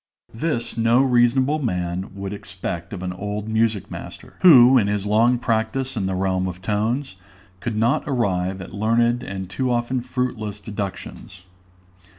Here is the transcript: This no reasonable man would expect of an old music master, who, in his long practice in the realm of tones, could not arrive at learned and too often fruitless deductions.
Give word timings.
This 0.33 0.75
no 0.79 1.03
reasonable 1.03 1.59
man 1.59 2.15
would 2.15 2.33
expect 2.33 2.91
of 2.91 3.03
an 3.03 3.13
old 3.13 3.47
music 3.47 3.91
master, 3.91 4.35
who, 4.41 4.75
in 4.79 4.87
his 4.87 5.05
long 5.05 5.37
practice 5.37 5.95
in 5.95 6.07
the 6.07 6.15
realm 6.15 6.47
of 6.47 6.59
tones, 6.59 7.17
could 7.59 7.75
not 7.75 8.05
arrive 8.07 8.61
at 8.61 8.73
learned 8.73 9.21
and 9.21 9.47
too 9.47 9.71
often 9.71 10.01
fruitless 10.01 10.59
deductions. 10.59 11.43